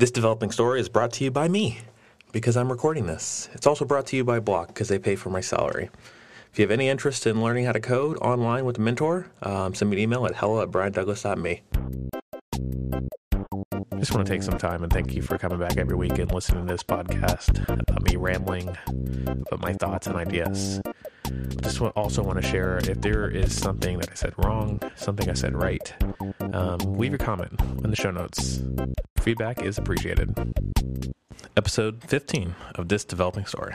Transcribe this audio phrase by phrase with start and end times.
[0.00, 1.80] This developing story is brought to you by me
[2.32, 3.50] because I'm recording this.
[3.52, 5.90] It's also brought to you by Block because they pay for my salary.
[6.50, 9.74] If you have any interest in learning how to code online with a mentor, um,
[9.74, 11.60] send me an email at hello at briandouglas.me.
[13.98, 16.32] Just want to take some time and thank you for coming back every week and
[16.32, 18.74] listening to this podcast about me rambling
[19.48, 20.80] about my thoughts and ideas.
[21.62, 25.34] Just also want to share if there is something that I said wrong, something I
[25.34, 25.92] said right,
[26.52, 27.52] um, leave your comment
[27.84, 28.62] in the show notes.
[29.18, 30.34] Feedback is appreciated.
[31.56, 33.74] Episode 15 of This Developing Story.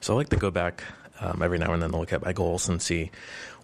[0.00, 0.82] So I like to go back
[1.20, 3.10] um, every now and then to look at my goals and see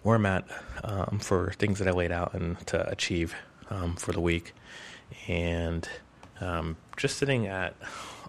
[0.03, 0.45] where I'm at
[0.85, 3.35] um, for things that I laid out and to achieve
[3.69, 4.53] um, for the week.
[5.27, 5.87] And
[6.41, 7.75] um, just sitting at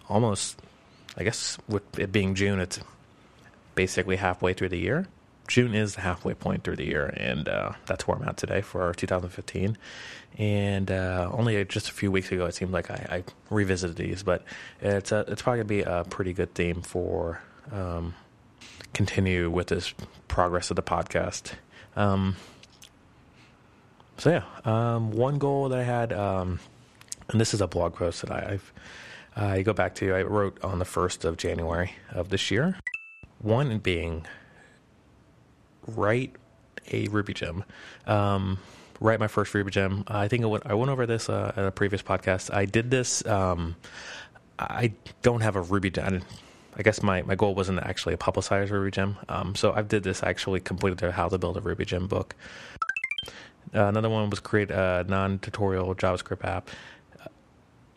[0.09, 0.59] almost,
[1.17, 2.79] I guess, with it being June, it's
[3.75, 5.07] basically halfway through the year.
[5.47, 8.61] June is the halfway point through the year, and uh, that's where I'm at today
[8.61, 9.77] for 2015.
[10.37, 14.23] And uh, only just a few weeks ago, it seemed like I, I revisited these,
[14.23, 14.43] but
[14.79, 18.13] it's a, it's probably gonna be a pretty good theme for um,
[18.93, 19.93] continue with this
[20.29, 21.53] progress of the podcast.
[21.97, 22.37] Um,
[24.21, 26.59] so yeah, um, one goal that I had, um,
[27.29, 28.73] and this is a blog post that I, have
[29.35, 30.13] I go back to.
[30.13, 32.77] I wrote on the first of January of this year.
[33.39, 34.27] One being
[35.87, 36.35] write
[36.91, 37.63] a Ruby gem.
[38.05, 38.59] Um,
[38.99, 40.03] write my first Ruby gem.
[40.05, 42.53] I think I went, I went over this uh, at a previous podcast.
[42.53, 43.25] I did this.
[43.25, 43.75] Um,
[44.59, 46.21] I don't have a Ruby gem.
[46.75, 49.17] I guess my, my goal wasn't actually a publicized Ruby gem.
[49.27, 52.05] Um, so I did this I actually completed the How to Build a Ruby Gem
[52.05, 52.35] book.
[53.73, 56.69] Uh, another one was create a non-tutorial JavaScript app,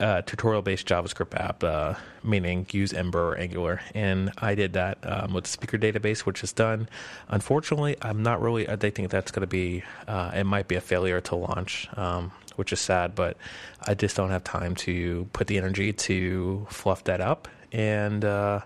[0.01, 3.81] uh, tutorial-based JavaScript app, uh, meaning use Ember or Angular.
[3.95, 6.89] And I did that um, with the Speaker database, which is done.
[7.29, 8.65] Unfortunately, I'm not really.
[8.65, 9.83] They think that's going to be.
[10.07, 11.89] Uh, it might be a failure to launch.
[11.97, 13.37] Um, which is sad, but
[13.85, 18.61] I just don't have time to put the energy to fluff that up and uh,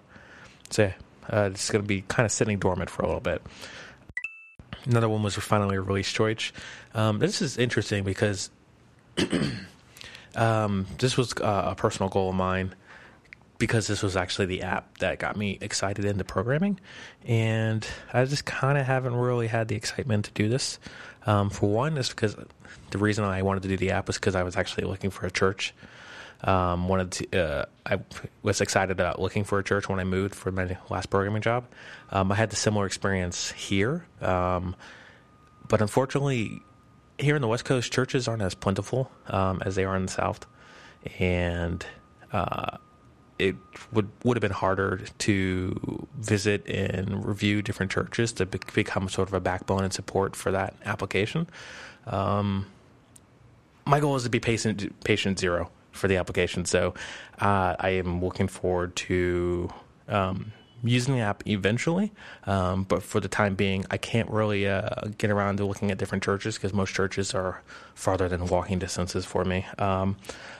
[0.68, 0.92] so yeah,
[1.30, 3.42] uh, it's going to be kind of sitting dormant for a little bit.
[4.88, 6.50] Another one was finally released Choice.
[6.94, 8.50] Um, this is interesting because
[10.34, 12.74] um, this was uh, a personal goal of mine
[13.58, 16.80] because this was actually the app that got me excited into programming,
[17.26, 20.78] and I just kind of haven't really had the excitement to do this.
[21.26, 22.36] Um, for one, is because
[22.90, 25.26] the reason I wanted to do the app was because I was actually looking for
[25.26, 25.74] a church
[26.42, 27.98] um, wanted to, uh, I
[28.42, 31.64] was excited about looking for a church when I moved for my last programming job.
[32.10, 34.76] Um, I had the similar experience here, um,
[35.66, 36.60] but unfortunately,
[37.18, 40.12] here in the West Coast, churches aren't as plentiful um, as they are in the
[40.12, 40.46] South,
[41.18, 41.84] and
[42.32, 42.76] uh,
[43.38, 43.56] it
[43.92, 49.28] would would have been harder to visit and review different churches to be- become sort
[49.28, 51.48] of a backbone and support for that application.
[52.06, 52.66] Um,
[53.84, 56.64] my goal is to be patient patient zero for the application.
[56.64, 56.94] So
[57.40, 59.70] uh, I am looking forward to
[60.08, 62.12] um, using the app eventually.
[62.46, 65.98] Um, but for the time being, I can't really uh, get around to looking at
[65.98, 67.62] different churches because most churches are
[67.94, 69.66] farther than walking distances for me.
[69.78, 70.16] Um,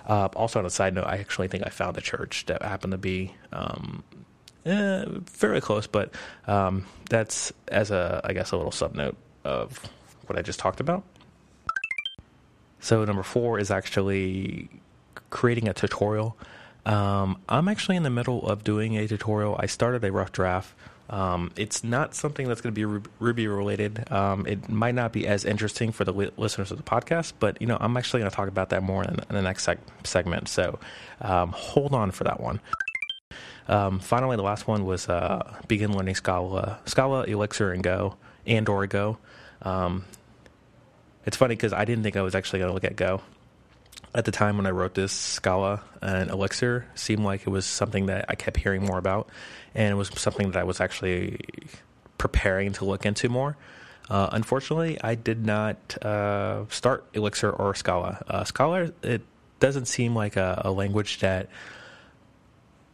[0.06, 2.92] uh, also, on a side note, I actually think I found a church that happened
[2.92, 3.34] to be.
[3.52, 4.02] Um,
[4.66, 6.12] eh, fairly close, but
[6.46, 9.78] um, that's as a, I guess, a little sub note of
[10.26, 11.04] what I just talked about.
[12.80, 14.68] So number four is actually
[15.30, 16.36] creating a tutorial.
[16.86, 19.56] Um, I'm actually in the middle of doing a tutorial.
[19.58, 20.72] I started a rough draft.
[21.10, 24.10] Um, it's not something that's going to be Ruby related.
[24.12, 27.60] Um, it might not be as interesting for the li- listeners of the podcast, but
[27.60, 29.78] you know, I'm actually going to talk about that more in, in the next seg-
[30.04, 30.48] segment.
[30.48, 30.78] So
[31.20, 32.60] um, hold on for that one.
[33.68, 38.68] Um, finally, the last one was uh, begin learning Scala, Scala, Elixir, and Go, and
[38.68, 39.18] or Go.
[39.62, 40.04] Um,
[41.26, 43.20] it's funny because I didn't think I was actually going to look at Go
[44.14, 48.06] at the time when I wrote this, Scala and Elixir seemed like it was something
[48.06, 49.28] that I kept hearing more about,
[49.74, 51.40] and it was something that I was actually
[52.16, 53.56] preparing to look into more.
[54.10, 58.22] Uh, unfortunately, I did not uh, start Elixir or Scala.
[58.26, 59.22] Uh, Scala, it
[59.60, 61.48] doesn't seem like a, a language that,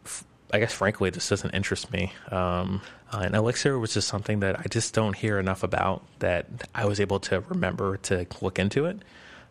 [0.03, 2.11] f- I guess, frankly, just doesn't interest me.
[2.29, 6.85] Um, and Elixir was just something that I just don't hear enough about that I
[6.85, 8.99] was able to remember to look into it.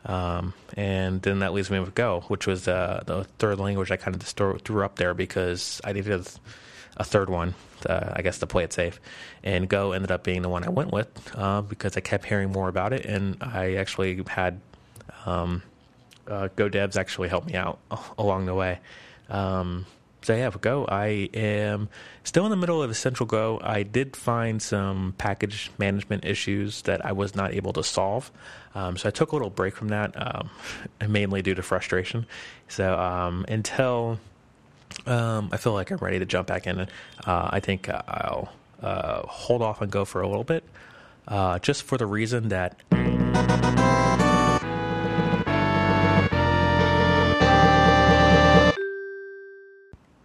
[0.06, 3.96] Um, and then that leaves me with Go, which was uh, the third language I
[3.96, 6.26] kind of just threw up there because I needed
[6.96, 9.00] a third one, to, I guess, to play it safe.
[9.42, 12.52] And Go ended up being the one I went with uh, because I kept hearing
[12.52, 14.60] more about it, and I actually had
[15.26, 15.62] um,
[16.28, 17.78] uh, Go devs actually help me out
[18.18, 18.80] along the way.
[19.28, 19.86] Um,
[20.24, 21.90] so yeah, Go, I am
[22.22, 23.60] still in the middle of Essential Go.
[23.62, 28.32] I did find some package management issues that I was not able to solve.
[28.74, 30.48] Um, so I took a little break from that, um,
[31.08, 32.24] mainly due to frustration.
[32.68, 34.18] So um, until
[35.06, 36.86] um, I feel like I'm ready to jump back in, uh,
[37.26, 38.50] I think I'll
[38.82, 40.64] uh, hold off and go for a little bit,
[41.28, 44.23] uh, just for the reason that.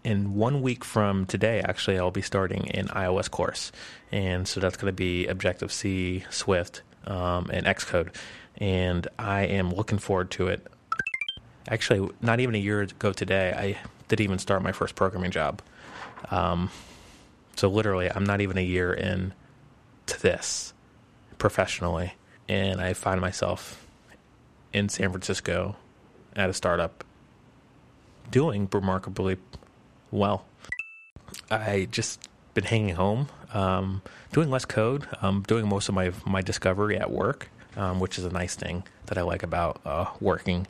[0.09, 3.71] In one week from today, actually, I'll be starting an iOS course.
[4.11, 8.15] And so that's going to be Objective C, Swift, um, and Xcode.
[8.57, 10.65] And I am looking forward to it.
[11.67, 13.77] Actually, not even a year ago today, I
[14.07, 15.61] didn't even start my first programming job.
[16.31, 16.71] Um,
[17.55, 19.35] so literally, I'm not even a year in
[20.07, 20.73] to this
[21.37, 22.13] professionally.
[22.47, 23.85] And I find myself
[24.73, 25.75] in San Francisco
[26.35, 27.03] at a startup
[28.31, 29.37] doing remarkably
[30.11, 30.45] well.
[31.51, 34.01] I just been hanging home, um,
[34.31, 38.25] doing less code, um, doing most of my my discovery at work, um, which is
[38.25, 40.67] a nice thing that I like about uh, working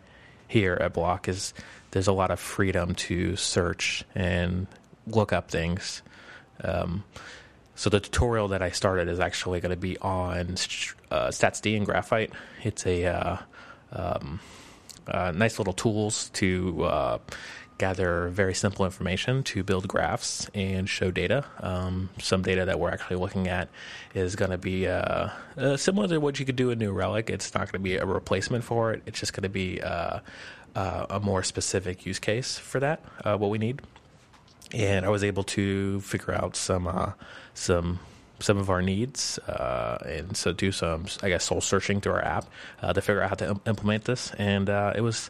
[0.47, 1.27] here at Block.
[1.27, 1.53] Is
[1.91, 4.67] there's a lot of freedom to search and
[5.07, 6.01] look up things.
[6.63, 7.03] Um,
[7.75, 10.57] so the tutorial that I started is actually going to be on
[11.09, 12.33] uh, StatsD and Graphite.
[12.61, 13.37] It's a uh,
[13.93, 14.41] um,
[15.07, 17.17] uh, nice little tools to uh,
[17.79, 21.45] gather very simple information to build graphs and show data.
[21.61, 23.69] Um, some data that we're actually looking at
[24.13, 27.29] is going to be uh, uh, similar to what you could do in New Relic.
[27.29, 29.01] It's not going to be a replacement for it.
[29.05, 30.19] It's just going to be uh,
[30.75, 33.01] uh, a more specific use case for that.
[33.23, 33.81] Uh, what we need,
[34.73, 37.13] and I was able to figure out some uh,
[37.53, 37.99] some
[38.39, 42.25] some of our needs, uh, and so do some, I guess, soul searching through our
[42.25, 42.45] app
[42.81, 44.31] uh, to figure out how to Im- implement this.
[44.37, 45.29] And uh, it was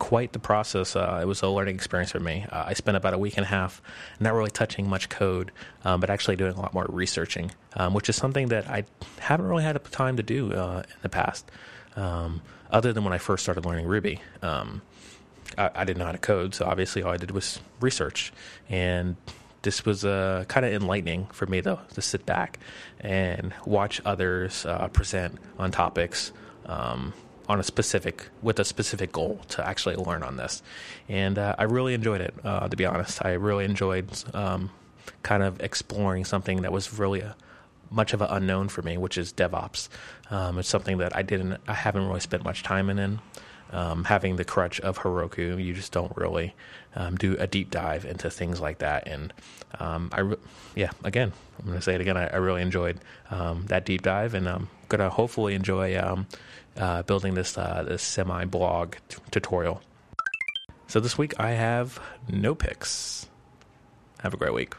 [0.00, 0.96] quite the process.
[0.96, 2.46] Uh, it was a learning experience for me.
[2.50, 3.80] Uh, I spent about a week and a half
[4.18, 5.52] not really touching much code,
[5.84, 8.84] um, but actually doing a lot more researching, um, which is something that I
[9.20, 11.48] haven't really had time to do uh, in the past,
[11.94, 14.20] um, other than when I first started learning Ruby.
[14.42, 14.82] Um,
[15.56, 18.32] I, I, didn't know how to code, so obviously all I did was research.
[18.68, 19.16] And
[19.62, 22.58] this was uh, kind of enlightening for me, though, to sit back
[23.00, 26.32] and watch others uh, present on topics.
[26.66, 27.12] Um,
[27.48, 30.62] on a specific with a specific goal to actually learn on this,
[31.08, 32.32] and uh, I really enjoyed it.
[32.44, 34.70] Uh, to be honest, I really enjoyed um,
[35.24, 37.34] kind of exploring something that was really a,
[37.90, 39.88] much of an unknown for me, which is DevOps.
[40.30, 42.98] Um, it's something that I didn't, I haven't really spent much time in.
[43.00, 43.18] in.
[43.72, 46.54] Um, having the crutch of Heroku, you just don't really
[46.96, 49.06] um, do a deep dive into things like that.
[49.06, 49.32] And
[49.78, 50.36] um, I, re-
[50.74, 52.16] yeah, again, I'm going to say it again.
[52.16, 52.98] I, I really enjoyed
[53.30, 56.26] um, that deep dive, and I'm going to hopefully enjoy um,
[56.76, 59.82] uh, building this uh, this semi blog t- tutorial.
[60.86, 63.28] So this week I have no picks.
[64.20, 64.74] Have a great week.